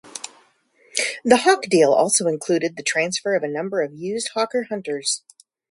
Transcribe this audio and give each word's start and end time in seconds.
The 1.23 1.37
Hawk 1.37 1.65
deal 1.69 1.93
also 1.93 2.25
included 2.25 2.75
the 2.75 2.81
transfer 2.81 3.35
of 3.35 3.43
a 3.43 3.47
number 3.47 3.83
of 3.83 3.93
used 3.93 4.31
Hawker 4.33 4.63
Hunters. 4.63 5.21